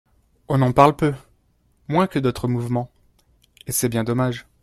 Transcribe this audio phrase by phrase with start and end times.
[0.49, 1.13] On en parle peu,
[1.87, 2.89] moins que d’autres mouvements,
[3.67, 4.47] et c’est bien dommage.